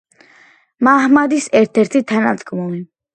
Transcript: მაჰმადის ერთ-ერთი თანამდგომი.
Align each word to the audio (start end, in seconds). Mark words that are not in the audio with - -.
მაჰმადის 0.87 1.49
ერთ-ერთი 1.59 2.01
თანამდგომი. 2.13 2.81